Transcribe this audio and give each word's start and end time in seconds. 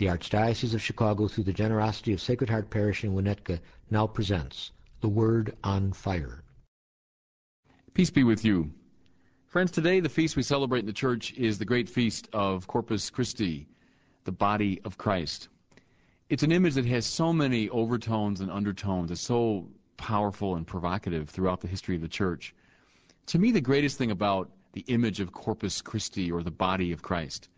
The 0.00 0.06
Archdiocese 0.06 0.72
of 0.72 0.80
Chicago, 0.80 1.28
through 1.28 1.44
the 1.44 1.52
generosity 1.52 2.14
of 2.14 2.22
Sacred 2.22 2.48
Heart 2.48 2.70
Parish 2.70 3.04
in 3.04 3.12
Winnetka, 3.12 3.60
now 3.90 4.06
presents 4.06 4.72
The 5.02 5.10
Word 5.10 5.54
on 5.62 5.92
Fire. 5.92 6.42
Peace 7.92 8.08
be 8.08 8.24
with 8.24 8.42
you. 8.42 8.72
Friends, 9.44 9.70
today 9.70 10.00
the 10.00 10.08
feast 10.08 10.36
we 10.38 10.42
celebrate 10.42 10.78
in 10.78 10.86
the 10.86 10.92
church 10.94 11.34
is 11.34 11.58
the 11.58 11.66
great 11.66 11.86
feast 11.86 12.30
of 12.32 12.66
Corpus 12.66 13.10
Christi, 13.10 13.68
the 14.24 14.32
body 14.32 14.80
of 14.86 14.96
Christ. 14.96 15.48
It's 16.30 16.44
an 16.44 16.52
image 16.52 16.76
that 16.76 16.86
has 16.86 17.04
so 17.04 17.30
many 17.30 17.68
overtones 17.68 18.40
and 18.40 18.50
undertones. 18.50 19.10
It's 19.10 19.20
so 19.20 19.68
powerful 19.98 20.56
and 20.56 20.66
provocative 20.66 21.28
throughout 21.28 21.60
the 21.60 21.68
history 21.68 21.96
of 21.96 22.00
the 22.00 22.08
church. 22.08 22.54
To 23.26 23.38
me, 23.38 23.52
the 23.52 23.60
greatest 23.60 23.98
thing 23.98 24.12
about 24.12 24.48
the 24.72 24.84
image 24.88 25.20
of 25.20 25.32
Corpus 25.32 25.82
Christi, 25.82 26.32
or 26.32 26.42
the 26.42 26.50
body 26.50 26.90
of 26.90 27.02
Christ, 27.02 27.49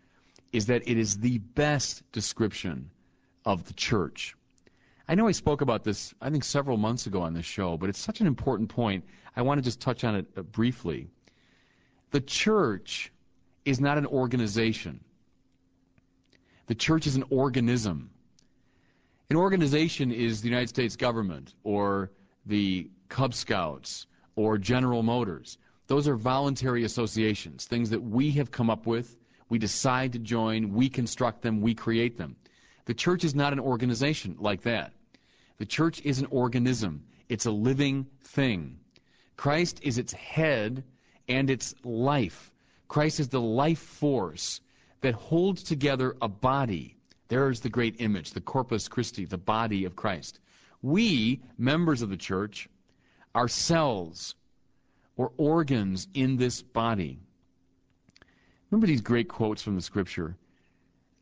is 0.53 0.67
that 0.67 0.87
it 0.87 0.97
is 0.97 1.17
the 1.17 1.39
best 1.39 2.09
description 2.11 2.89
of 3.43 3.65
the 3.65 3.73
church. 3.73 4.35
I 5.07 5.15
know 5.15 5.27
I 5.27 5.31
spoke 5.31 5.61
about 5.61 5.83
this, 5.83 6.13
I 6.21 6.29
think, 6.29 6.43
several 6.43 6.77
months 6.77 7.07
ago 7.07 7.21
on 7.21 7.33
this 7.33 7.45
show, 7.45 7.75
but 7.75 7.89
it's 7.89 7.99
such 7.99 8.21
an 8.21 8.27
important 8.27 8.69
point. 8.69 9.03
I 9.35 9.41
want 9.41 9.57
to 9.57 9.63
just 9.63 9.81
touch 9.81 10.03
on 10.03 10.15
it 10.15 10.25
uh, 10.37 10.43
briefly. 10.43 11.09
The 12.11 12.21
church 12.21 13.11
is 13.65 13.81
not 13.81 13.97
an 13.97 14.05
organization, 14.05 14.99
the 16.67 16.75
church 16.75 17.07
is 17.07 17.15
an 17.15 17.25
organism. 17.29 18.09
An 19.29 19.37
organization 19.37 20.11
is 20.11 20.41
the 20.41 20.49
United 20.49 20.69
States 20.69 20.95
government 20.95 21.55
or 21.63 22.11
the 22.45 22.89
Cub 23.09 23.33
Scouts 23.33 24.05
or 24.35 24.59
General 24.59 25.01
Motors. 25.01 25.57
Those 25.87 26.07
are 26.07 26.15
voluntary 26.15 26.83
associations, 26.83 27.65
things 27.65 27.89
that 27.89 28.01
we 28.01 28.29
have 28.31 28.51
come 28.51 28.69
up 28.69 28.85
with 28.85 29.17
we 29.53 29.59
decide 29.59 30.11
to 30.13 30.17
join, 30.17 30.73
we 30.73 30.89
construct 30.89 31.43
them, 31.43 31.61
we 31.61 31.75
create 31.75 32.17
them. 32.17 32.35
The 32.85 32.93
church 32.95 33.23
is 33.23 33.35
not 33.35 33.53
an 33.53 33.59
organization 33.59 34.35
like 34.39 34.63
that. 34.63 34.93
The 35.59 35.65
church 35.67 36.01
is 36.03 36.17
an 36.17 36.25
organism, 36.31 37.03
it's 37.29 37.45
a 37.45 37.51
living 37.51 38.07
thing. 38.23 38.79
Christ 39.37 39.79
is 39.83 39.99
its 39.99 40.11
head 40.11 40.83
and 41.29 41.51
its 41.51 41.75
life. 41.83 42.51
Christ 42.87 43.19
is 43.19 43.27
the 43.27 43.39
life 43.39 43.77
force 43.77 44.59
that 45.01 45.13
holds 45.13 45.61
together 45.61 46.15
a 46.19 46.27
body. 46.27 46.97
There's 47.27 47.59
the 47.59 47.69
great 47.69 47.97
image, 47.99 48.31
the 48.31 48.41
Corpus 48.41 48.87
Christi, 48.87 49.25
the 49.25 49.37
body 49.37 49.85
of 49.85 49.95
Christ. 49.95 50.39
We, 50.81 51.43
members 51.59 52.01
of 52.01 52.09
the 52.09 52.17
church, 52.17 52.67
are 53.35 53.47
cells 53.47 54.33
or 55.15 55.31
organs 55.37 56.07
in 56.15 56.37
this 56.37 56.63
body. 56.63 57.19
Remember 58.73 58.87
these 58.87 59.01
great 59.01 59.27
quotes 59.27 59.61
from 59.61 59.75
the 59.75 59.83
scripture. 59.83 60.35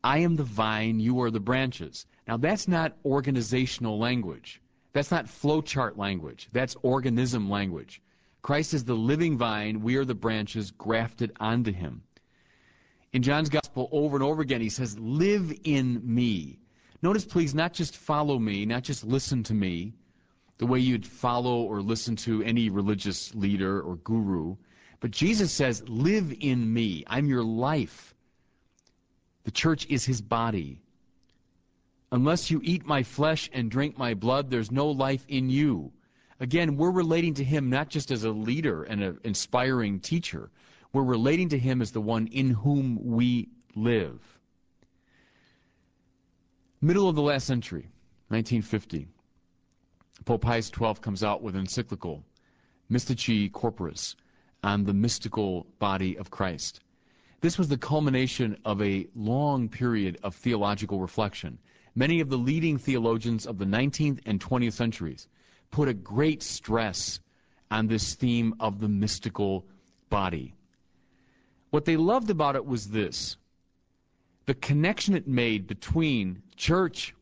I 0.02 0.20
am 0.20 0.36
the 0.36 0.42
vine, 0.42 1.00
you 1.00 1.20
are 1.20 1.30
the 1.30 1.38
branches. 1.38 2.06
Now 2.26 2.38
that's 2.38 2.66
not 2.66 2.96
organizational 3.04 3.98
language. 3.98 4.62
That's 4.94 5.10
not 5.10 5.26
flowchart 5.26 5.98
language. 5.98 6.48
That's 6.52 6.78
organism 6.80 7.50
language. 7.50 8.00
Christ 8.40 8.72
is 8.72 8.84
the 8.84 8.94
living 8.94 9.36
vine, 9.36 9.82
we 9.82 9.96
are 9.96 10.06
the 10.06 10.14
branches 10.14 10.70
grafted 10.70 11.30
onto 11.40 11.72
him. 11.72 12.04
In 13.12 13.22
John's 13.22 13.50
gospel 13.50 13.86
over 13.92 14.16
and 14.16 14.24
over 14.24 14.40
again 14.40 14.62
he 14.62 14.70
says, 14.70 14.98
"Live 14.98 15.52
in 15.64 16.00
me." 16.02 16.58
Notice 17.02 17.26
please 17.26 17.54
not 17.54 17.74
just 17.74 17.98
follow 17.98 18.38
me, 18.38 18.64
not 18.64 18.82
just 18.82 19.04
listen 19.04 19.42
to 19.42 19.52
me, 19.52 19.92
the 20.56 20.66
way 20.66 20.78
you'd 20.78 21.04
follow 21.04 21.64
or 21.64 21.82
listen 21.82 22.16
to 22.16 22.42
any 22.44 22.70
religious 22.70 23.34
leader 23.34 23.82
or 23.82 23.96
guru. 23.96 24.56
But 25.02 25.10
Jesus 25.10 25.50
says, 25.50 25.82
Live 25.88 26.32
in 26.38 26.72
me. 26.72 27.02
I'm 27.08 27.26
your 27.26 27.42
life. 27.42 28.14
The 29.42 29.50
church 29.50 29.84
is 29.90 30.04
his 30.04 30.22
body. 30.22 30.80
Unless 32.12 32.52
you 32.52 32.60
eat 32.62 32.86
my 32.86 33.02
flesh 33.02 33.50
and 33.52 33.68
drink 33.68 33.98
my 33.98 34.14
blood, 34.14 34.48
there's 34.48 34.70
no 34.70 34.86
life 34.86 35.24
in 35.26 35.50
you. 35.50 35.90
Again, 36.38 36.76
we're 36.76 36.92
relating 36.92 37.34
to 37.34 37.44
him 37.44 37.68
not 37.68 37.88
just 37.88 38.12
as 38.12 38.22
a 38.22 38.30
leader 38.30 38.84
and 38.84 39.02
an 39.02 39.18
inspiring 39.24 39.98
teacher. 39.98 40.50
We're 40.92 41.02
relating 41.02 41.48
to 41.48 41.58
him 41.58 41.82
as 41.82 41.90
the 41.90 42.00
one 42.00 42.28
in 42.28 42.50
whom 42.50 42.96
we 43.02 43.48
live. 43.74 44.20
Middle 46.80 47.08
of 47.08 47.16
the 47.16 47.22
last 47.22 47.48
century, 47.48 47.88
1950, 48.28 49.08
Pope 50.24 50.42
Pius 50.42 50.68
XII 50.68 50.94
comes 51.00 51.24
out 51.24 51.42
with 51.42 51.56
an 51.56 51.62
encyclical, 51.62 52.22
Mystici 52.88 53.50
Corporis, 53.50 54.14
on 54.62 54.84
the 54.84 54.94
mystical 54.94 55.66
body 55.78 56.16
of 56.18 56.30
Christ. 56.30 56.80
This 57.40 57.58
was 57.58 57.68
the 57.68 57.76
culmination 57.76 58.56
of 58.64 58.80
a 58.80 59.08
long 59.16 59.68
period 59.68 60.18
of 60.22 60.34
theological 60.34 61.00
reflection. 61.00 61.58
Many 61.94 62.20
of 62.20 62.30
the 62.30 62.38
leading 62.38 62.78
theologians 62.78 63.46
of 63.46 63.58
the 63.58 63.64
19th 63.64 64.20
and 64.26 64.40
20th 64.40 64.72
centuries 64.74 65.28
put 65.70 65.88
a 65.88 65.94
great 65.94 66.42
stress 66.42 67.20
on 67.70 67.86
this 67.86 68.14
theme 68.14 68.54
of 68.60 68.78
the 68.78 68.88
mystical 68.88 69.66
body. 70.08 70.54
What 71.70 71.84
they 71.84 71.96
loved 71.96 72.30
about 72.30 72.54
it 72.54 72.64
was 72.64 72.90
this 72.90 73.36
the 74.46 74.54
connection 74.54 75.14
it 75.14 75.26
made 75.26 75.66
between 75.66 76.42
church, 76.56 77.14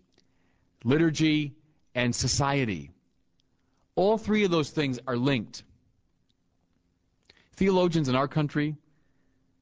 liturgy, 0.85 1.55
and 1.95 2.15
society. 2.15 2.91
All 3.95 4.17
three 4.19 4.45
of 4.45 4.51
those 4.51 4.71
things 4.71 4.99
are 5.07 5.17
linked. 5.17 5.65
Theologians 7.61 8.09
in 8.09 8.17
our 8.17 8.27
country, 8.27 8.75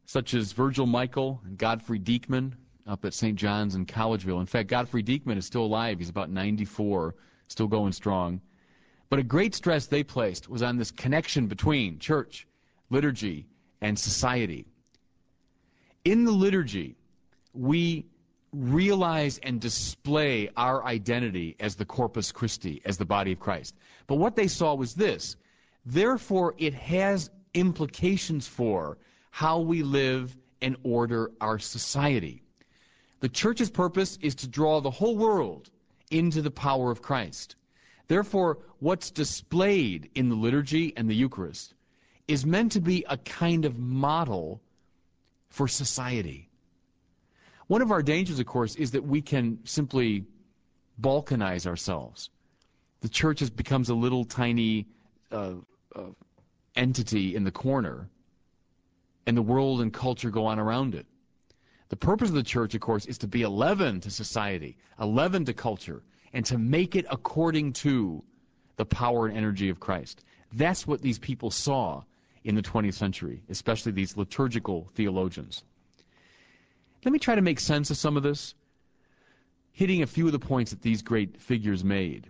such 0.07 0.33
as 0.33 0.53
Virgil 0.53 0.87
Michael 0.87 1.41
and 1.45 1.59
Godfrey 1.59 1.99
Diekman 1.99 2.53
up 2.87 3.05
at 3.05 3.13
St. 3.13 3.35
John's 3.35 3.75
in 3.75 3.87
Collegeville. 3.87 4.39
In 4.39 4.47
fact, 4.47 4.69
Godfrey 4.69 5.03
Diekman 5.03 5.37
is 5.37 5.45
still 5.45 5.65
alive. 5.65 5.99
He's 5.99 6.09
about 6.09 6.31
94, 6.31 7.17
still 7.49 7.67
going 7.67 7.91
strong. 7.93 8.41
But 9.11 9.19
a 9.19 9.25
great 9.25 9.53
stress 9.53 9.87
they 9.87 10.05
placed 10.05 10.49
was 10.49 10.63
on 10.63 10.77
this 10.77 10.93
connection 10.93 11.49
between 11.49 11.99
church, 11.99 12.47
liturgy, 12.89 13.49
and 13.81 13.99
society. 13.99 14.65
In 16.05 16.25
the 16.25 16.31
liturgy, 16.31 16.95
we 17.53 18.07
realize 18.53 19.39
and 19.39 19.61
display 19.61 20.51
our 20.57 20.85
identity 20.85 21.57
as 21.59 21.75
the 21.75 21.85
Corpus 21.85 22.31
Christi, 22.31 22.81
as 22.85 22.97
the 22.97 23.05
body 23.05 23.33
of 23.33 23.41
Christ. 23.41 23.75
But 24.07 24.19
what 24.19 24.37
they 24.37 24.47
saw 24.47 24.77
was 24.77 24.95
this. 24.95 25.35
Therefore, 25.85 26.55
it 26.59 26.75
has 26.75 27.31
implications 27.59 28.47
for 28.47 28.99
how 29.31 29.61
we 29.61 29.83
live 29.83 30.37
and 30.63 30.77
order 30.83 31.31
our 31.41 31.59
society. 31.59 32.43
The 33.21 33.29
church's 33.29 33.71
purpose 33.71 34.19
is 34.23 34.35
to 34.37 34.49
draw 34.49 34.81
the 34.81 34.91
whole 34.91 35.17
world 35.17 35.71
into 36.11 36.43
the 36.43 36.51
power 36.51 36.91
of 36.91 37.03
Christ. 37.03 37.57
Therefore, 38.07 38.59
what's 38.79 39.11
displayed 39.11 40.11
in 40.15 40.29
the 40.29 40.35
liturgy 40.35 40.93
and 40.97 41.11
the 41.11 41.15
Eucharist 41.15 41.75
is 42.27 42.47
meant 42.47 42.73
to 42.73 42.81
be 42.81 43.05
a 43.09 43.17
kind 43.19 43.65
of 43.65 43.79
model 43.79 44.61
for 45.49 45.67
society. 45.67 46.49
One 47.67 47.83
of 47.83 47.91
our 47.91 48.03
dangers, 48.03 48.39
of 48.39 48.47
course, 48.47 48.77
is 48.77 48.93
that 48.93 49.05
we 49.05 49.21
can 49.21 49.59
simply 49.65 50.25
balkanize 51.01 51.67
ourselves. 51.67 52.31
The 53.01 53.09
church 53.09 53.41
has 53.41 53.51
becomes 53.51 53.89
a 53.89 53.95
little 53.95 54.25
tiny 54.25 54.87
uh, 55.31 55.55
uh, 55.95 56.01
entity 56.77 57.35
in 57.35 57.45
the 57.45 57.51
corner, 57.51 58.09
and 59.27 59.37
the 59.37 59.43
world 59.43 59.81
and 59.81 59.93
culture 59.93 60.31
go 60.31 60.47
on 60.47 60.59
around 60.59 60.95
it. 60.95 61.07
The 61.89 61.97
purpose 61.97 62.29
of 62.29 62.35
the 62.35 62.43
church, 62.43 62.75
of 62.75 62.81
course, 62.81 63.07
is 63.07 63.19
to 63.19 63.27
be 63.27 63.43
a 63.43 63.51
leaven 63.51 64.01
to 64.01 64.11
society, 64.11 64.77
a 64.99 65.07
leaven 65.07 65.45
to 65.47 65.55
culture, 65.55 66.03
and 66.33 66.45
to 66.47 66.59
make 66.59 66.97
it 66.97 67.07
according 67.11 67.73
to 67.75 68.23
the 68.77 68.85
power 68.85 69.27
and 69.27 69.37
energy 69.37 69.69
of 69.69 69.81
Christ. 69.81 70.25
That's 70.53 70.87
what 70.87 71.03
these 71.03 71.19
people 71.19 71.51
saw 71.51 72.03
in 72.45 72.55
the 72.55 72.63
20th 72.63 72.95
century, 72.95 73.43
especially 73.49 73.93
these 73.93 74.17
liturgical 74.17 74.89
theologians. 74.95 75.65
Let 77.05 77.13
me 77.13 77.19
try 77.19 77.35
to 77.35 77.43
make 77.43 77.61
sense 77.61 77.91
of 77.91 77.97
some 77.97 78.17
of 78.17 78.23
this, 78.23 78.55
hitting 79.73 80.03
a 80.03 80.07
few 80.07 80.27
of 80.27 80.33
the 80.33 80.39
points 80.39 80.71
that 80.71 80.83
these 80.83 81.03
great 81.03 81.41
figures 81.41 81.85
made. 81.85 82.29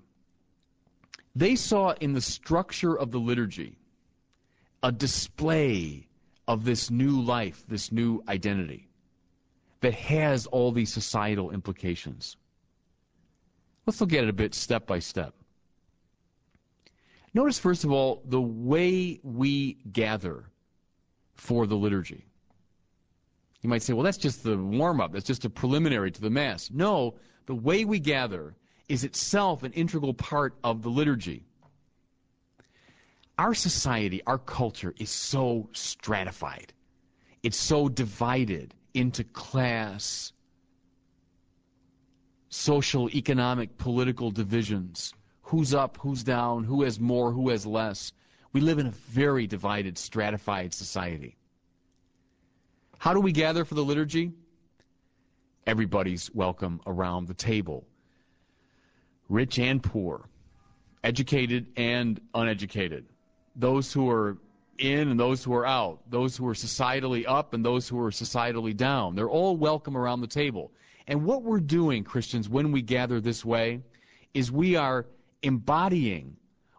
They 1.34 1.56
saw 1.56 1.92
in 2.00 2.12
the 2.12 2.20
structure 2.20 2.98
of 2.98 3.10
the 3.10 3.20
liturgy 3.20 3.76
a 4.82 4.92
display 4.92 6.06
of 6.46 6.64
this 6.64 6.90
new 6.90 7.20
life, 7.20 7.64
this 7.68 7.92
new 7.92 8.22
identity 8.28 8.88
that 9.80 9.94
has 9.94 10.46
all 10.46 10.72
these 10.72 10.92
societal 10.92 11.50
implications. 11.50 12.36
Let's 13.86 14.00
look 14.00 14.12
at 14.12 14.24
it 14.24 14.28
a 14.28 14.34
bit 14.34 14.54
step 14.54 14.86
by 14.86 14.98
step. 14.98 15.34
Notice, 17.34 17.58
first 17.58 17.84
of 17.84 17.92
all, 17.92 18.22
the 18.24 18.40
way 18.40 19.20
we 19.22 19.74
gather 19.92 20.44
for 21.34 21.66
the 21.66 21.76
liturgy. 21.76 22.24
You 23.62 23.68
might 23.70 23.82
say, 23.82 23.92
well, 23.92 24.04
that's 24.04 24.18
just 24.18 24.42
the 24.42 24.56
warm 24.56 25.00
up, 25.00 25.12
that's 25.12 25.26
just 25.26 25.44
a 25.44 25.50
preliminary 25.50 26.10
to 26.10 26.20
the 26.20 26.30
Mass. 26.30 26.70
No, 26.72 27.14
the 27.46 27.54
way 27.54 27.84
we 27.84 27.98
gather 27.98 28.54
is 28.88 29.04
itself 29.04 29.62
an 29.62 29.72
integral 29.72 30.14
part 30.14 30.54
of 30.64 30.82
the 30.82 30.88
liturgy. 30.88 31.47
Our 33.38 33.54
society, 33.54 34.20
our 34.26 34.38
culture 34.38 34.94
is 34.98 35.10
so 35.10 35.68
stratified. 35.72 36.72
It's 37.44 37.56
so 37.56 37.88
divided 37.88 38.74
into 38.94 39.22
class, 39.22 40.32
social, 42.48 43.08
economic, 43.10 43.78
political 43.78 44.32
divisions. 44.32 45.14
Who's 45.42 45.72
up, 45.72 45.98
who's 45.98 46.24
down, 46.24 46.64
who 46.64 46.82
has 46.82 46.98
more, 46.98 47.30
who 47.30 47.48
has 47.50 47.64
less. 47.64 48.12
We 48.52 48.60
live 48.60 48.80
in 48.80 48.88
a 48.88 48.90
very 48.90 49.46
divided, 49.46 49.96
stratified 49.96 50.74
society. 50.74 51.36
How 52.98 53.14
do 53.14 53.20
we 53.20 53.30
gather 53.30 53.64
for 53.64 53.74
the 53.74 53.84
liturgy? 53.84 54.32
Everybody's 55.64 56.34
welcome 56.34 56.80
around 56.86 57.28
the 57.28 57.34
table. 57.34 57.86
Rich 59.28 59.60
and 59.60 59.80
poor, 59.80 60.28
educated 61.04 61.66
and 61.76 62.20
uneducated, 62.34 63.06
those 63.58 63.92
who 63.92 64.08
are 64.08 64.38
in 64.78 65.08
and 65.08 65.18
those 65.18 65.42
who 65.42 65.52
are 65.52 65.66
out, 65.66 65.98
those 66.08 66.36
who 66.36 66.46
are 66.46 66.54
societally 66.54 67.24
up 67.26 67.52
and 67.52 67.64
those 67.64 67.88
who 67.88 67.98
are 67.98 68.10
societally 68.10 68.76
down. 68.76 69.14
They're 69.14 69.28
all 69.28 69.56
welcome 69.56 69.96
around 69.96 70.20
the 70.20 70.28
table. 70.28 70.70
And 71.08 71.24
what 71.24 71.42
we're 71.42 71.60
doing, 71.60 72.04
Christians, 72.04 72.48
when 72.48 72.70
we 72.70 72.82
gather 72.82 73.20
this 73.20 73.44
way, 73.44 73.80
is 74.34 74.52
we 74.52 74.76
are 74.76 75.06
embodying 75.42 76.36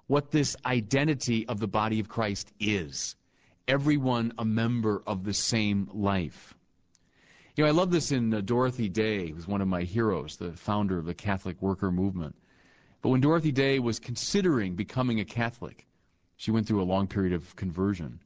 what 0.08 0.32
this 0.32 0.56
identity 0.66 1.46
of 1.48 1.60
the 1.60 1.68
body 1.68 2.00
of 2.00 2.08
Christ 2.08 2.52
is. 2.60 3.16
Everyone 3.68 4.34
a 4.38 4.46
member 4.46 5.04
of 5.06 5.24
the 5.24 5.34
same 5.34 5.90
life. 5.94 6.56
You 7.56 7.64
know, 7.64 7.70
I 7.70 7.74
love 7.74 7.92
this 7.92 8.12
in 8.12 8.34
uh, 8.34 8.42
Dorothy 8.42 8.88
Day, 8.88 9.32
who's 9.32 9.48
one 9.48 9.62
of 9.62 9.68
my 9.68 9.82
heroes, 9.82 10.38
the 10.38 10.54
founder 10.54 10.98
of 10.98 11.06
the 11.06 11.14
Catholic 11.14 11.62
worker 11.62 11.92
movement. 11.92 12.36
But 13.02 13.10
when 13.10 13.22
Dorothy 13.22 13.52
Day 13.52 13.80
was 13.80 14.00
considering 14.00 14.76
becoming 14.76 15.20
a 15.20 15.26
Catholic, 15.26 15.86
she 16.40 16.52
went 16.52 16.66
through 16.66 16.82
a 16.82 16.94
long 16.94 17.06
period 17.06 17.34
of 17.34 17.54
conversion. 17.58 18.18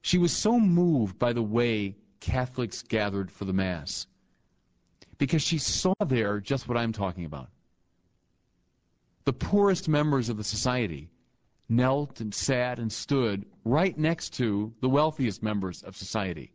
She 0.00 0.16
was 0.16 0.34
so 0.34 0.58
moved 0.58 1.18
by 1.18 1.34
the 1.34 1.42
way 1.42 1.94
Catholics 2.18 2.80
gathered 2.80 3.30
for 3.30 3.44
the 3.44 3.52
Mass 3.52 4.06
because 5.18 5.42
she 5.42 5.58
saw 5.58 5.92
there 6.06 6.40
just 6.40 6.66
what 6.66 6.78
I'm 6.78 6.92
talking 6.92 7.26
about. 7.26 7.50
The 9.26 9.34
poorest 9.34 9.86
members 9.86 10.30
of 10.30 10.38
the 10.38 10.44
society 10.44 11.10
knelt 11.68 12.22
and 12.22 12.32
sat 12.32 12.78
and 12.78 12.90
stood 12.90 13.44
right 13.66 13.98
next 13.98 14.30
to 14.38 14.72
the 14.80 14.88
wealthiest 14.88 15.42
members 15.42 15.82
of 15.82 15.94
society. 15.94 16.52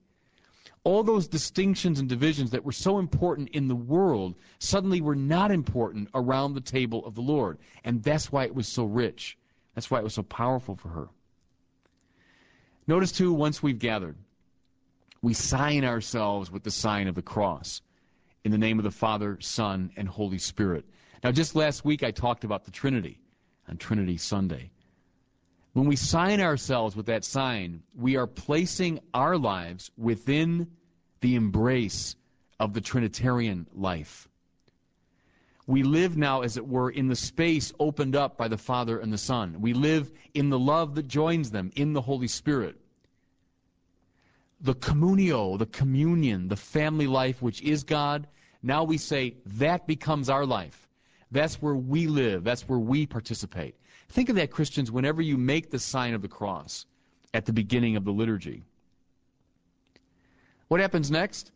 All 0.84 1.04
those 1.04 1.28
distinctions 1.28 2.00
and 2.00 2.10
divisions 2.10 2.50
that 2.50 2.66
were 2.66 2.72
so 2.72 2.98
important 2.98 3.50
in 3.50 3.68
the 3.68 3.76
world 3.76 4.34
suddenly 4.58 5.00
were 5.00 5.16
not 5.16 5.52
important 5.52 6.10
around 6.16 6.56
the 6.56 6.60
table 6.60 7.06
of 7.06 7.14
the 7.14 7.22
Lord. 7.22 7.60
And 7.84 8.02
that's 8.02 8.32
why 8.32 8.46
it 8.46 8.56
was 8.56 8.68
so 8.68 8.86
rich. 8.86 9.38
That's 9.76 9.90
why 9.90 10.00
it 10.00 10.04
was 10.04 10.14
so 10.14 10.24
powerful 10.24 10.76
for 10.76 10.90
her. 10.90 11.08
Notice, 12.86 13.12
too, 13.12 13.34
once 13.34 13.64
we've 13.64 13.80
gathered, 13.80 14.16
we 15.22 15.34
sign 15.34 15.86
ourselves 15.86 16.52
with 16.52 16.64
the 16.64 16.72
sign 16.72 17.08
of 17.08 17.16
the 17.16 17.22
cross 17.22 17.82
in 18.44 18.52
the 18.52 18.58
name 18.58 18.78
of 18.78 18.84
the 18.84 18.92
Father, 18.92 19.38
Son, 19.40 19.90
and 19.96 20.08
Holy 20.08 20.38
Spirit. 20.38 20.86
Now, 21.24 21.32
just 21.32 21.56
last 21.56 21.86
week 21.86 22.04
I 22.04 22.12
talked 22.12 22.44
about 22.44 22.66
the 22.66 22.72
Trinity 22.72 23.22
on 23.70 23.78
Trinity 23.78 24.18
Sunday. 24.18 24.70
When 25.72 25.88
we 25.88 25.96
sign 25.96 26.42
ourselves 26.42 26.96
with 26.96 27.06
that 27.08 27.24
sign, 27.24 27.82
we 27.96 28.18
are 28.18 28.28
placing 28.28 29.00
our 29.14 29.38
lives 29.38 29.90
within 29.98 30.68
the 31.22 31.36
embrace 31.36 32.16
of 32.60 32.74
the 32.74 32.82
Trinitarian 32.82 33.66
life. 33.74 34.28
We 35.66 35.84
live 35.84 36.18
now, 36.18 36.42
as 36.42 36.58
it 36.58 36.68
were, 36.68 36.90
in 36.90 37.08
the 37.08 37.16
space 37.16 37.72
opened 37.80 38.16
up 38.16 38.38
by 38.38 38.48
the 38.50 38.58
Father 38.58 39.00
and 39.00 39.14
the 39.14 39.18
Son. 39.18 39.62
We 39.62 39.74
live 39.74 40.12
in 40.34 40.50
the 40.50 40.60
love 40.60 40.96
that 40.96 41.08
joins 41.08 41.52
them 41.52 41.72
in 41.76 41.94
the 41.94 42.02
Holy 42.02 42.28
Spirit. 42.28 42.76
The 44.62 44.76
communio, 44.76 45.58
the 45.58 45.66
communion, 45.68 46.48
the 46.50 46.56
family 46.56 47.08
life 47.08 47.42
which 47.42 47.62
is 47.62 47.84
God, 47.84 48.28
now 48.62 48.84
we 48.84 48.98
say 48.98 49.36
that 49.46 49.88
becomes 49.88 50.30
our 50.30 50.46
life. 50.46 50.90
That's 51.32 51.62
where 51.62 51.76
we 51.76 52.08
live. 52.08 52.44
That's 52.44 52.68
where 52.68 52.80
we 52.80 53.06
participate. 53.06 53.76
Think 54.10 54.30
of 54.30 54.36
that, 54.36 54.52
Christians, 54.52 54.92
whenever 54.92 55.22
you 55.22 55.38
make 55.38 55.72
the 55.72 55.80
sign 55.80 56.14
of 56.14 56.22
the 56.22 56.28
cross 56.28 56.86
at 57.34 57.46
the 57.46 57.54
beginning 57.54 57.96
of 57.96 58.06
the 58.06 58.12
liturgy. 58.12 58.64
What 60.68 60.80
happens 60.80 61.10
next? 61.10 61.52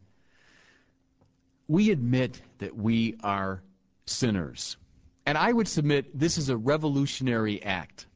We 1.67 1.91
admit 1.91 2.41
that 2.59 2.75
we 2.75 3.17
are 3.23 3.61
sinners. 4.09 4.77
And 5.25 5.37
I 5.37 5.51
would 5.51 5.67
submit 5.67 6.17
this 6.17 6.37
is 6.37 6.49
a 6.49 6.57
revolutionary 6.57 7.61
act. 7.63 8.07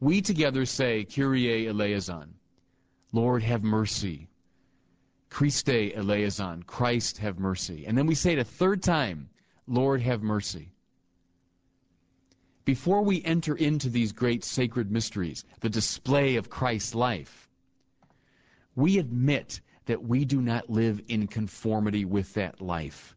We 0.00 0.20
together 0.20 0.64
say, 0.64 1.04
Kyrie 1.04 1.68
eleison, 1.68 2.34
Lord 3.12 3.42
have 3.42 3.62
mercy. 3.62 4.28
Christe 5.30 5.92
eleison, 5.94 6.62
Christ 6.62 7.18
have 7.18 7.38
mercy. 7.38 7.86
And 7.86 7.98
then 7.98 8.06
we 8.06 8.14
say 8.14 8.34
it 8.34 8.38
a 8.38 8.44
third 8.44 8.82
time, 8.82 9.28
Lord 9.66 10.00
have 10.02 10.22
mercy. 10.22 10.70
Before 12.64 13.02
we 13.02 13.22
enter 13.24 13.56
into 13.56 13.90
these 13.90 14.12
great 14.12 14.44
sacred 14.44 14.90
mysteries, 14.90 15.44
the 15.60 15.68
display 15.68 16.36
of 16.36 16.50
Christ's 16.50 16.94
life, 16.94 17.48
we 18.74 18.98
admit 18.98 19.60
that 19.86 20.02
we 20.02 20.24
do 20.24 20.40
not 20.40 20.70
live 20.70 21.00
in 21.08 21.26
conformity 21.26 22.04
with 22.04 22.32
that 22.34 22.60
life. 22.60 23.14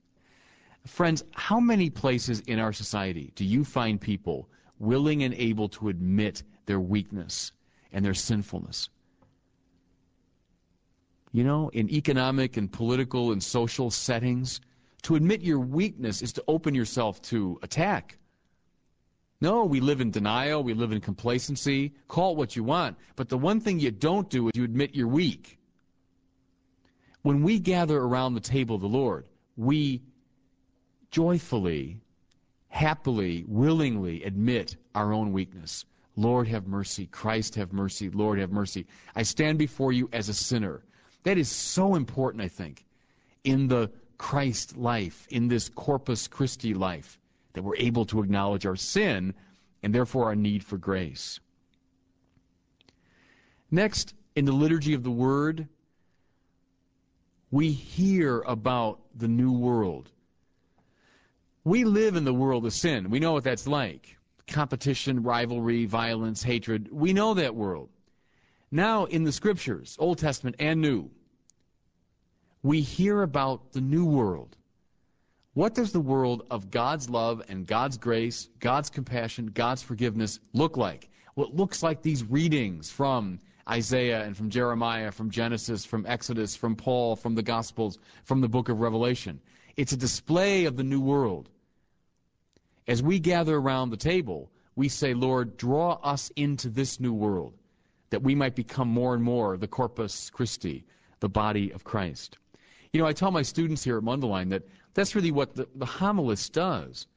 Friends, 0.88 1.24
how 1.34 1.60
many 1.60 1.90
places 1.90 2.40
in 2.42 2.60
our 2.60 2.74
society 2.74 3.32
do 3.36 3.44
you 3.44 3.64
find 3.64 4.00
people 4.00 4.50
willing 4.80 5.24
and 5.24 5.34
able 5.34 5.68
to 5.70 5.90
admit 5.90 6.44
their 6.66 6.80
weakness 6.80 7.52
and 7.92 8.04
their 8.04 8.14
sinfulness? 8.14 8.90
You 11.34 11.44
know, 11.44 11.70
in 11.70 11.90
economic 11.90 12.58
and 12.58 12.72
political 12.72 13.32
and 13.32 13.44
social 13.44 13.92
settings, 13.92 14.62
to 15.04 15.16
admit 15.16 15.42
your 15.42 15.60
weakness 15.60 16.22
is 16.22 16.34
to 16.34 16.44
open 16.48 16.74
yourself 16.74 17.22
to 17.24 17.60
attack. 17.62 18.18
No, 19.40 19.66
we 19.66 19.80
live 19.80 20.02
in 20.02 20.10
denial, 20.10 20.64
we 20.64 20.74
live 20.74 20.92
in 20.92 21.02
complacency. 21.02 21.94
Call 22.08 22.32
it 22.32 22.38
what 22.38 22.56
you 22.56 22.64
want. 22.64 22.98
But 23.16 23.30
the 23.30 23.38
one 23.38 23.60
thing 23.60 23.80
you 23.80 23.92
don't 23.92 24.30
do 24.30 24.48
is 24.48 24.54
you 24.56 24.64
admit 24.64 24.96
you're 24.96 25.08
weak. 25.08 25.60
When 27.22 27.44
we 27.44 27.60
gather 27.60 28.00
around 28.00 28.34
the 28.34 28.40
table 28.40 28.76
of 28.76 28.82
the 28.82 28.88
Lord, 28.88 29.28
we 29.58 30.02
joyfully, 31.12 31.98
happily, 32.70 33.46
willingly 33.48 34.24
admit 34.24 34.76
our 34.96 35.14
own 35.14 35.32
weakness. 35.32 35.86
Lord, 36.16 36.48
have 36.48 36.68
mercy. 36.68 37.06
Christ, 37.08 37.56
have 37.56 37.74
mercy. 37.74 38.10
Lord, 38.10 38.40
have 38.40 38.52
mercy. 38.52 38.86
I 39.16 39.24
stand 39.24 39.60
before 39.60 39.92
you 39.94 40.10
as 40.12 40.30
a 40.30 40.34
sinner. 40.34 40.84
That 41.24 41.38
is 41.38 41.50
so 41.50 41.96
important, 41.96 42.44
I 42.44 42.48
think, 42.48 42.86
in 43.44 43.68
the 43.68 43.92
Christ 44.18 44.78
life, 44.78 45.28
in 45.30 45.48
this 45.48 45.70
Corpus 45.70 46.28
Christi 46.28 46.74
life, 46.74 47.20
that 47.54 47.64
we're 47.64 47.76
able 47.76 48.06
to 48.06 48.22
acknowledge 48.22 48.66
our 48.66 48.76
sin 48.76 49.34
and 49.84 49.94
therefore 49.94 50.26
our 50.26 50.36
need 50.36 50.64
for 50.64 50.78
grace. 50.78 51.40
Next, 53.70 54.16
in 54.36 54.46
the 54.46 54.52
liturgy 54.52 54.94
of 54.94 55.04
the 55.04 55.12
Word, 55.12 55.68
we 57.52 57.72
hear 57.72 58.42
about 58.42 59.00
the 59.16 59.28
new 59.28 59.52
world. 59.52 60.12
We 61.68 61.84
live 61.84 62.16
in 62.16 62.24
the 62.24 62.34
world 62.34 62.66
of 62.66 62.72
sin. 62.72 63.10
We 63.10 63.20
know 63.20 63.34
what 63.34 63.44
that's 63.44 63.68
like 63.68 64.16
competition, 64.48 65.22
rivalry, 65.22 65.86
violence, 65.86 66.42
hatred. 66.42 66.88
We 66.94 67.12
know 67.12 67.34
that 67.34 67.56
world. 67.56 67.90
Now, 68.72 69.04
in 69.04 69.26
the 69.26 69.34
scriptures, 69.34 69.98
Old 70.00 70.18
Testament 70.18 70.56
and 70.60 70.80
New, 70.80 71.10
we 72.64 72.80
hear 72.80 73.22
about 73.22 73.74
the 73.74 73.82
new 73.82 74.06
world. 74.06 74.56
What 75.56 75.76
does 75.76 75.92
the 75.92 76.00
world 76.00 76.48
of 76.50 76.72
God's 76.72 77.10
love 77.10 77.44
and 77.50 77.68
God's 77.68 77.98
grace, 77.98 78.48
God's 78.62 78.90
compassion, 78.90 79.48
God's 79.48 79.84
forgiveness 79.84 80.40
look 80.54 80.78
like? 80.78 81.10
Well, 81.36 81.50
it 81.50 81.54
looks 81.54 81.84
like 81.84 82.02
these 82.02 82.24
readings 82.24 82.90
from 82.90 83.40
Isaiah 83.70 84.24
and 84.24 84.38
from 84.38 84.50
Jeremiah, 84.50 85.12
from 85.12 85.30
Genesis, 85.30 85.84
from 85.84 86.06
Exodus, 86.06 86.56
from 86.56 86.78
Paul, 86.78 87.18
from 87.18 87.36
the 87.36 87.44
Gospels, 87.44 88.00
from 88.24 88.40
the 88.40 88.48
book 88.48 88.70
of 88.70 88.80
Revelation. 88.80 89.42
It's 89.76 89.92
a 89.92 89.98
display 89.98 90.64
of 90.64 90.78
the 90.78 90.84
new 90.86 91.02
world. 91.02 91.50
As 92.88 93.04
we 93.04 93.20
gather 93.20 93.58
around 93.58 93.90
the 93.90 93.98
table, 93.98 94.50
we 94.76 94.88
say, 94.88 95.14
Lord, 95.14 95.58
draw 95.58 95.94
us 96.04 96.32
into 96.36 96.70
this 96.70 97.00
new 97.00 97.14
world, 97.14 97.54
that 98.12 98.24
we 98.24 98.36
might 98.36 98.56
become 98.56 98.88
more 98.88 99.14
and 99.14 99.24
more 99.24 99.58
the 99.58 99.68
Corpus 99.68 100.30
Christi, 100.30 100.86
the 101.20 101.28
body 101.28 101.72
of 101.72 101.84
Christ. 101.84 102.38
You 102.94 103.02
know, 103.02 103.08
I 103.08 103.14
tell 103.14 103.32
my 103.32 103.42
students 103.42 103.84
here 103.84 103.98
at 103.98 104.04
Mundelein 104.04 104.50
that 104.50 104.64
that's 104.94 105.16
really 105.16 105.32
what 105.32 105.56
the, 105.56 105.68
the 105.76 105.86
homilist 105.86 106.54
does. 106.54 107.08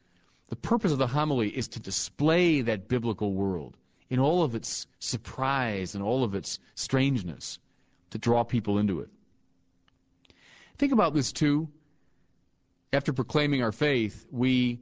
The 0.48 0.56
purpose 0.56 0.90
of 0.90 0.98
the 0.98 1.06
homily 1.06 1.50
is 1.50 1.68
to 1.68 1.80
display 1.80 2.60
that 2.62 2.88
biblical 2.88 3.32
world 3.34 3.76
in 4.10 4.18
all 4.18 4.42
of 4.42 4.56
its 4.56 4.88
surprise 4.98 5.94
and 5.94 6.02
all 6.02 6.24
of 6.24 6.34
its 6.34 6.58
strangeness, 6.74 7.60
to 8.10 8.18
draw 8.18 8.42
people 8.42 8.78
into 8.78 9.00
it. 9.00 9.08
Think 10.78 10.92
about 10.92 11.14
this 11.14 11.30
too. 11.30 11.68
After 12.92 13.12
proclaiming 13.12 13.62
our 13.62 13.70
faith, 13.70 14.26
we 14.32 14.80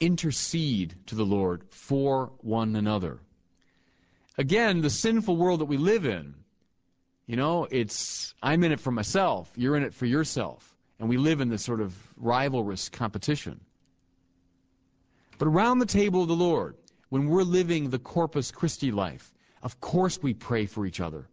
intercede 0.00 0.94
to 1.06 1.14
the 1.14 1.24
Lord 1.24 1.64
for 1.70 2.32
one 2.38 2.76
another. 2.76 3.20
Again, 4.38 4.82
the 4.82 4.90
sinful 4.90 5.36
world 5.36 5.60
that 5.60 5.66
we 5.66 5.76
live 5.76 6.04
in, 6.04 6.34
you 7.26 7.36
know, 7.36 7.66
it's 7.70 8.34
I'm 8.42 8.62
in 8.64 8.72
it 8.72 8.80
for 8.80 8.90
myself, 8.90 9.50
you're 9.56 9.76
in 9.76 9.82
it 9.82 9.94
for 9.94 10.06
yourself, 10.06 10.76
and 10.98 11.08
we 11.08 11.16
live 11.16 11.40
in 11.40 11.48
this 11.48 11.64
sort 11.64 11.80
of 11.80 11.94
rivalrous 12.16 12.90
competition. 12.90 13.60
But 15.38 15.48
around 15.48 15.78
the 15.78 15.86
table 15.86 16.22
of 16.22 16.28
the 16.28 16.34
Lord, 16.34 16.76
when 17.08 17.28
we're 17.28 17.42
living 17.42 17.90
the 17.90 17.98
Corpus 17.98 18.50
Christi 18.50 18.90
life, 18.90 19.32
of 19.62 19.80
course 19.80 20.22
we 20.22 20.34
pray 20.34 20.66
for 20.66 20.86
each 20.86 21.00
other. 21.00 21.28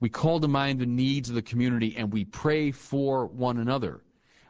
We 0.00 0.08
call 0.08 0.40
to 0.40 0.48
mind 0.48 0.80
the 0.80 0.86
needs 0.86 1.28
of 1.28 1.34
the 1.34 1.42
community 1.42 1.94
and 1.96 2.12
we 2.12 2.24
pray 2.24 2.70
for 2.70 3.26
one 3.26 3.58
another. 3.58 4.02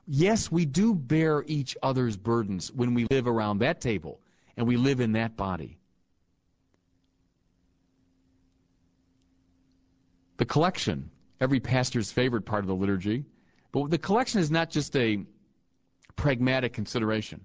Yes, 0.07 0.53
we 0.53 0.67
do 0.67 0.95
bear 0.95 1.45
each 1.47 1.77
other's 1.83 2.17
burdens 2.17 2.71
when 2.73 2.93
we 2.93 3.07
live 3.11 3.27
around 3.27 3.59
that 3.59 3.81
table 3.81 4.21
and 4.57 4.67
we 4.67 4.77
live 4.77 5.01
in 5.01 5.13
that 5.13 5.37
body. 5.37 5.79
The 10.37 10.45
collection, 10.45 11.11
every 11.41 11.61
pastor's 11.61 12.13
favorite 12.13 12.45
part 12.45 12.65
of 12.65 12.69
the 12.69 12.75
liturgy, 12.75 13.25
but 13.73 13.91
the 13.91 13.99
collection 13.99 14.41
is 14.41 14.51
not 14.51 14.69
just 14.69 14.95
a 14.97 15.25
pragmatic 16.17 16.73
consideration. 16.73 17.43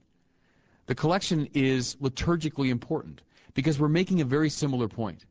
The 0.88 0.96
collection 0.96 1.48
is 1.54 1.96
liturgically 1.98 2.70
important 2.70 3.22
because 3.54 3.80
we're 3.80 3.88
making 3.88 4.22
a 4.22 4.26
very 4.26 4.50
similar 4.50 4.88
point. 4.88 5.26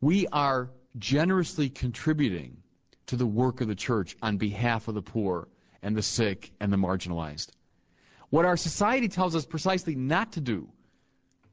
We 0.00 0.26
are 0.28 0.70
generously 0.98 1.68
contributing 1.68 2.56
to 3.06 3.16
the 3.16 3.26
work 3.26 3.60
of 3.60 3.68
the 3.68 3.74
church 3.74 4.16
on 4.22 4.36
behalf 4.36 4.88
of 4.88 4.94
the 4.94 5.02
poor 5.02 5.48
and 5.82 5.96
the 5.96 6.02
sick 6.02 6.52
and 6.60 6.72
the 6.72 6.76
marginalized. 6.76 7.48
What 8.30 8.44
our 8.44 8.56
society 8.56 9.08
tells 9.08 9.36
us 9.36 9.44
precisely 9.44 9.94
not 9.94 10.32
to 10.32 10.40
do. 10.40 10.68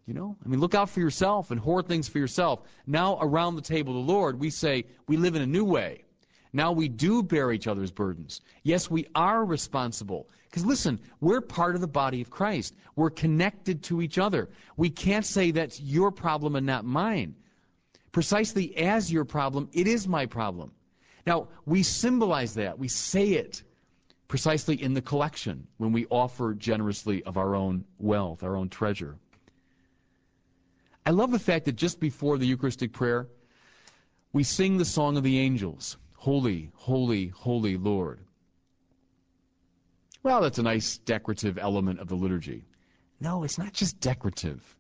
You 0.05 0.13
know, 0.13 0.35
I 0.43 0.47
mean, 0.47 0.59
look 0.59 0.73
out 0.73 0.89
for 0.89 1.01
yourself 1.01 1.51
and 1.51 1.59
hoard 1.59 1.87
things 1.87 2.07
for 2.07 2.17
yourself. 2.17 2.61
Now, 2.87 3.19
around 3.21 3.55
the 3.55 3.61
table 3.61 3.99
of 3.99 4.07
the 4.07 4.11
Lord, 4.11 4.39
we 4.39 4.49
say 4.49 4.85
we 5.07 5.17
live 5.17 5.35
in 5.35 5.41
a 5.41 5.47
new 5.47 5.65
way. 5.65 6.03
Now 6.51 6.71
we 6.71 6.87
do 6.87 7.21
bear 7.21 7.51
each 7.51 7.67
other's 7.67 7.91
burdens. 7.91 8.41
Yes, 8.63 8.89
we 8.89 9.05
are 9.13 9.45
responsible. 9.45 10.27
Because 10.45 10.65
listen, 10.65 10.99
we're 11.21 11.41
part 11.41 11.75
of 11.75 11.81
the 11.81 11.87
body 11.87 12.21
of 12.21 12.31
Christ. 12.31 12.75
We're 12.95 13.11
connected 13.11 13.83
to 13.83 14.01
each 14.01 14.17
other. 14.17 14.49
We 14.77 14.89
can't 14.89 15.25
say 15.25 15.51
that's 15.51 15.79
your 15.79 16.11
problem 16.11 16.55
and 16.55 16.65
not 16.65 16.85
mine. 16.85 17.35
Precisely 18.11 18.75
as 18.77 19.11
your 19.11 19.25
problem, 19.25 19.69
it 19.73 19.85
is 19.85 20.07
my 20.07 20.25
problem. 20.25 20.71
Now, 21.27 21.49
we 21.65 21.83
symbolize 21.83 22.55
that. 22.55 22.79
We 22.79 22.87
say 22.87 23.33
it 23.33 23.61
precisely 24.29 24.81
in 24.81 24.93
the 24.93 25.01
collection 25.01 25.67
when 25.77 25.91
we 25.91 26.05
offer 26.09 26.53
generously 26.53 27.21
of 27.23 27.35
our 27.35 27.55
own 27.55 27.83
wealth, 27.97 28.43
our 28.43 28.55
own 28.55 28.69
treasure. 28.69 29.17
I 31.05 31.09
love 31.09 31.31
the 31.31 31.39
fact 31.39 31.65
that 31.65 31.75
just 31.75 31.99
before 31.99 32.37
the 32.37 32.45
Eucharistic 32.45 32.93
prayer, 32.93 33.27
we 34.31 34.43
sing 34.43 34.77
the 34.77 34.85
song 34.85 35.17
of 35.17 35.23
the 35.23 35.37
angels 35.37 35.97
Holy, 36.15 36.69
holy, 36.75 37.27
holy 37.29 37.77
Lord. 37.77 38.19
Well, 40.21 40.41
that's 40.41 40.59
a 40.59 40.63
nice 40.63 40.97
decorative 40.97 41.57
element 41.57 41.99
of 41.99 42.09
the 42.09 42.15
liturgy. 42.15 42.65
No, 43.21 43.43
it's 43.43 43.57
not 43.57 43.73
just 43.73 43.99
decorative. 44.01 44.75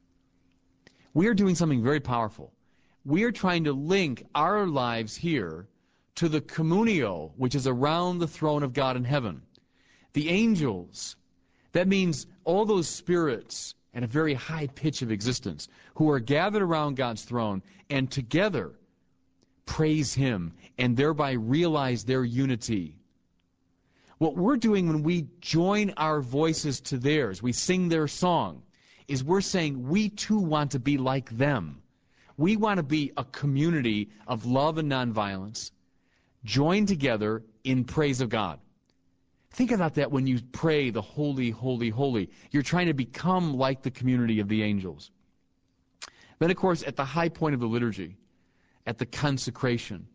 We 1.13 1.27
are 1.27 1.33
doing 1.33 1.55
something 1.55 1.81
very 1.81 2.01
powerful. 2.01 2.51
We 3.05 3.23
are 3.23 3.31
trying 3.31 3.63
to 3.63 3.71
link 3.71 4.25
our 4.35 4.67
lives 4.67 5.15
here 5.15 5.69
to 6.15 6.29
the 6.29 6.41
communio, 6.41 7.31
which 7.37 7.55
is 7.55 7.67
around 7.67 8.19
the 8.19 8.27
throne 8.27 8.63
of 8.63 8.73
God 8.73 8.97
in 8.97 9.03
heaven. 9.03 9.41
The 10.13 10.29
angels, 10.29 11.15
that 11.71 11.87
means 11.87 12.27
all 12.43 12.65
those 12.65 12.87
spirits 12.87 13.75
at 13.93 14.03
a 14.03 14.07
very 14.07 14.33
high 14.33 14.67
pitch 14.67 15.01
of 15.01 15.11
existence 15.11 15.67
who 15.95 16.09
are 16.09 16.19
gathered 16.19 16.61
around 16.61 16.95
God's 16.95 17.23
throne 17.23 17.61
and 17.89 18.09
together 18.09 18.73
praise 19.65 20.13
Him 20.13 20.53
and 20.77 20.97
thereby 20.97 21.33
realize 21.33 22.03
their 22.03 22.23
unity. 22.23 22.95
What 24.17 24.35
we're 24.35 24.57
doing 24.57 24.87
when 24.87 25.03
we 25.03 25.27
join 25.39 25.91
our 25.95 26.21
voices 26.21 26.81
to 26.81 26.97
theirs, 26.97 27.41
we 27.41 27.53
sing 27.53 27.87
their 27.87 28.07
song, 28.07 28.63
is 29.07 29.23
we're 29.23 29.41
saying 29.41 29.87
we 29.87 30.09
too 30.09 30.39
want 30.39 30.71
to 30.71 30.79
be 30.79 30.97
like 30.97 31.29
them. 31.37 31.81
We 32.35 32.57
want 32.57 32.77
to 32.77 32.83
be 32.83 33.11
a 33.15 33.23
community 33.23 34.09
of 34.27 34.45
love 34.45 34.77
and 34.77 34.91
nonviolence, 34.91 35.71
joined 36.43 36.87
together 36.87 37.43
in 37.63 37.83
praise 37.83 38.21
of 38.21 38.29
God. 38.29 38.59
Think 39.51 39.71
about 39.71 39.95
that 39.95 40.11
when 40.11 40.27
you 40.27 40.39
pray 40.51 40.89
the 40.89 41.01
holy, 41.01 41.49
holy, 41.49 41.89
holy. 41.89 42.29
You're 42.51 42.63
trying 42.63 42.87
to 42.87 42.93
become 42.93 43.57
like 43.57 43.81
the 43.81 43.91
community 43.91 44.39
of 44.39 44.47
the 44.47 44.63
angels. 44.63 45.11
Then, 46.37 46.51
of 46.51 46.57
course, 46.57 46.83
at 46.83 46.95
the 46.95 47.05
high 47.05 47.29
point 47.29 47.55
of 47.55 47.59
the 47.59 47.67
liturgy, 47.67 48.17
at 48.85 48.97
the 48.97 49.05
consecration, 49.05 50.07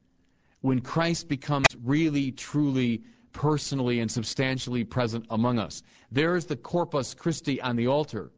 when 0.62 0.81
Christ 0.81 1.28
becomes 1.28 1.66
really, 1.83 2.33
truly, 2.33 3.02
personally, 3.33 4.00
and 4.00 4.11
substantially 4.11 4.85
present 4.85 5.26
among 5.31 5.59
us, 5.59 5.83
there's 6.11 6.47
the 6.47 6.57
Corpus 6.57 7.12
Christi 7.12 7.61
on 7.61 7.76
the 7.76 7.88
altar. 7.88 8.31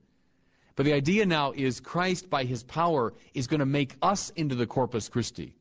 But 0.74 0.84
the 0.86 0.92
idea 0.92 1.24
now 1.24 1.52
is 1.52 1.78
Christ, 1.78 2.28
by 2.28 2.44
his 2.44 2.64
power, 2.64 3.14
is 3.34 3.46
going 3.46 3.60
to 3.60 3.66
make 3.66 3.96
us 4.02 4.30
into 4.30 4.54
the 4.54 4.66
Corpus 4.66 5.08
Christi. 5.08 5.54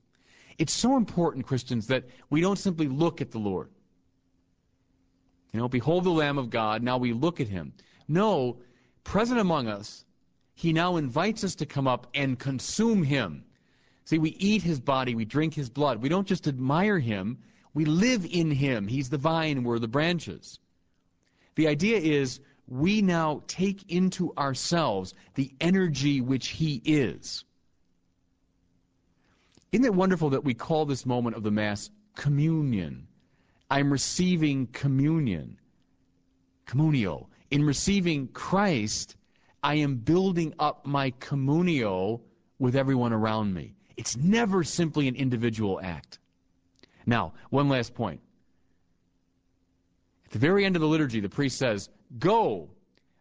It's 0.57 0.73
so 0.73 0.97
important, 0.97 1.45
Christians, 1.45 1.87
that 1.87 2.05
we 2.29 2.41
don't 2.41 2.57
simply 2.57 2.87
look 2.87 3.21
at 3.21 3.31
the 3.31 3.39
Lord. 3.39 3.69
You 5.51 5.59
know, 5.59 5.67
behold 5.67 6.03
the 6.03 6.09
Lamb 6.09 6.37
of 6.37 6.49
God, 6.49 6.83
now 6.83 6.97
we 6.97 7.13
look 7.13 7.39
at 7.39 7.47
him. 7.47 7.73
No, 8.07 8.57
present 9.03 9.39
among 9.39 9.67
us, 9.67 10.05
he 10.53 10.73
now 10.73 10.97
invites 10.97 11.43
us 11.43 11.55
to 11.55 11.65
come 11.65 11.87
up 11.87 12.07
and 12.13 12.39
consume 12.39 13.03
him. 13.03 13.43
See, 14.05 14.19
we 14.19 14.31
eat 14.31 14.61
his 14.61 14.79
body, 14.79 15.15
we 15.15 15.25
drink 15.25 15.53
his 15.53 15.69
blood. 15.69 16.01
We 16.01 16.09
don't 16.09 16.27
just 16.27 16.47
admire 16.47 16.99
him, 16.99 17.39
we 17.73 17.85
live 17.85 18.25
in 18.29 18.51
him. 18.51 18.87
He's 18.87 19.09
the 19.09 19.17
vine, 19.17 19.63
we're 19.63 19.79
the 19.79 19.87
branches. 19.87 20.59
The 21.55 21.67
idea 21.67 21.97
is 21.97 22.39
we 22.67 23.01
now 23.01 23.43
take 23.47 23.89
into 23.91 24.33
ourselves 24.37 25.13
the 25.35 25.53
energy 25.61 26.21
which 26.21 26.47
He 26.47 26.81
is. 26.85 27.45
Isn't 29.75 29.83
it 29.83 29.93
wonderful 29.93 30.29
that 30.29 30.45
we 30.45 30.53
call 30.53 30.85
this 30.85 31.05
moment 31.05 31.35
of 31.35 31.43
the 31.43 31.51
Mass 31.51 31.89
communion? 32.15 33.09
I'm 33.69 33.91
receiving 33.91 34.67
communion. 34.67 35.57
Communio. 36.65 37.27
In 37.51 37.61
receiving 37.61 38.29
Christ, 38.29 39.17
I 39.63 39.75
am 39.75 39.97
building 39.97 40.53
up 40.59 40.85
my 40.85 41.11
communio 41.19 42.21
with 42.57 42.77
everyone 42.77 43.11
around 43.11 43.53
me. 43.53 43.73
It's 43.97 44.15
never 44.15 44.63
simply 44.63 45.09
an 45.09 45.15
individual 45.17 45.81
act. 45.83 46.19
Now, 47.05 47.33
one 47.49 47.67
last 47.67 47.93
point. 47.93 48.21
At 50.23 50.31
the 50.31 50.39
very 50.39 50.63
end 50.63 50.77
of 50.77 50.81
the 50.83 50.87
liturgy, 50.87 51.19
the 51.19 51.27
priest 51.27 51.57
says, 51.57 51.89
Go. 52.17 52.69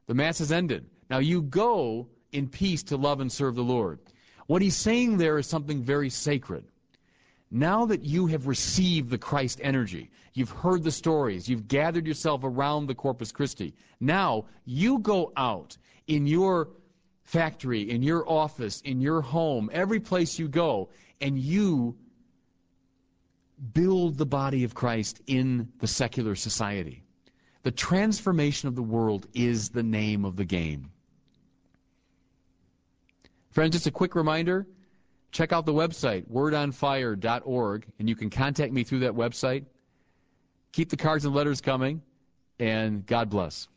The 0.07 0.15
Mass 0.15 0.39
has 0.39 0.53
ended. 0.53 0.87
Now 1.11 1.19
you 1.19 1.43
go 1.43 2.07
in 2.31 2.47
peace 2.47 2.85
to 2.85 2.97
love 2.97 3.19
and 3.19 3.33
serve 3.33 3.57
the 3.57 3.65
Lord. 3.65 3.99
What 4.47 4.63
he's 4.63 4.77
saying 4.77 5.17
there 5.17 5.39
is 5.39 5.47
something 5.47 5.83
very 5.83 6.11
sacred. 6.11 6.65
Now 7.51 7.87
that 7.87 8.05
you 8.05 8.27
have 8.27 8.47
received 8.47 9.11
the 9.11 9.19
Christ 9.19 9.61
energy, 9.63 10.11
you've 10.33 10.51
heard 10.51 10.83
the 10.83 10.91
stories, 10.91 11.49
you've 11.49 11.69
gathered 11.69 12.07
yourself 12.07 12.43
around 12.43 12.87
the 12.87 12.95
Corpus 12.95 13.31
Christi, 13.31 13.75
now 14.01 14.47
you 14.65 14.99
go 14.99 15.33
out 15.37 15.77
in 16.09 16.27
your 16.27 16.71
factory, 17.23 17.91
in 17.91 18.03
your 18.03 18.29
office, 18.29 18.81
in 18.83 19.01
your 19.01 19.21
home, 19.21 19.71
every 19.73 20.01
place 20.01 20.39
you 20.39 20.49
go, 20.49 20.91
and 21.21 21.39
you 21.39 21.97
build 23.73 24.19
the 24.19 24.27
body 24.27 24.65
of 24.65 24.75
Christ 24.75 25.23
in 25.27 25.69
the 25.79 25.87
secular 25.87 26.35
society. 26.35 27.05
The 27.63 27.71
transformation 27.71 28.69
of 28.69 28.75
the 28.75 28.83
world 28.83 29.27
is 29.33 29.71
the 29.71 29.83
name 29.83 30.25
of 30.25 30.37
the 30.37 30.45
game. 30.45 30.91
Friends, 33.55 33.75
just 33.75 33.87
a 33.87 33.93
quick 33.93 34.17
reminder 34.17 34.67
check 35.31 35.53
out 35.53 35.65
the 35.65 35.73
website, 35.73 36.29
wordonfire.org, 36.29 37.87
and 38.01 38.09
you 38.09 38.17
can 38.17 38.29
contact 38.29 38.73
me 38.73 38.83
through 38.83 39.01
that 39.01 39.15
website. 39.15 39.65
Keep 40.73 40.91
the 40.91 40.97
cards 40.97 41.25
and 41.25 41.35
letters 41.35 41.61
coming, 41.61 42.03
and 42.59 43.07
God 43.07 43.31
bless. 43.31 43.69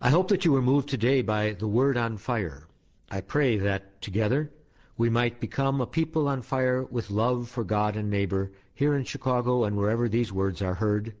I 0.00 0.10
hope 0.10 0.28
that 0.28 0.44
you 0.44 0.52
were 0.52 0.62
moved 0.62 0.88
today 0.88 1.20
by 1.20 1.54
the 1.54 1.66
Word 1.66 1.96
on 1.96 2.16
Fire. 2.16 2.68
I 3.10 3.22
pray 3.22 3.58
that 3.58 4.00
together 4.00 4.52
we 4.96 5.10
might 5.10 5.40
become 5.40 5.80
a 5.80 5.86
people 5.86 6.28
on 6.28 6.42
fire 6.42 6.84
with 6.84 7.10
love 7.10 7.48
for 7.48 7.64
God 7.64 7.96
and 7.96 8.08
neighbor 8.08 8.52
here 8.74 8.94
in 8.94 9.02
Chicago 9.02 9.64
and 9.64 9.76
wherever 9.76 10.08
these 10.08 10.32
words 10.32 10.62
are 10.62 10.74
heard 10.74 11.12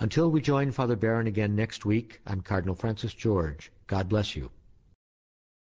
Until 0.00 0.30
we 0.30 0.42
join 0.42 0.70
Father 0.70 0.96
Barron 0.96 1.28
again 1.28 1.56
next 1.56 1.86
week, 1.86 2.20
I'm 2.26 2.42
Cardinal 2.42 2.74
Francis 2.74 3.14
George. 3.14 3.72
God 3.86 4.10
bless 4.10 4.36
you. 4.36 4.50